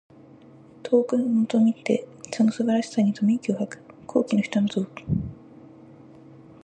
[0.81, 3.83] 遠くのぞみ見てその素晴らしさにため息を吐く。
[4.07, 5.41] 高貴の人などを敬慕してうらやむこと。